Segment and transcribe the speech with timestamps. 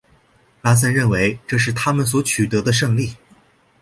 [0.63, 3.15] 拉森认为这是他们所取得的胜利。